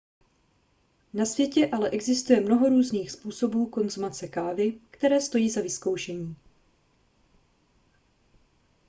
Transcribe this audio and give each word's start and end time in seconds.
na 1.13 1.25
světě 1.25 1.69
ale 1.73 1.89
existuje 1.89 2.41
mnoho 2.41 2.69
různých 2.69 3.11
způsobů 3.11 3.65
konzumace 3.69 4.27
kávy 4.27 4.73
které 4.91 5.21
stojí 5.21 5.49
za 5.49 5.61
vyzkoušení 5.61 6.35